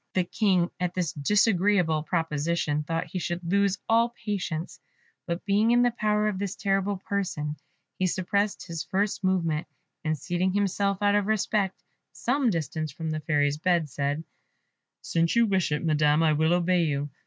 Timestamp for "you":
15.35-15.45, 16.85-17.11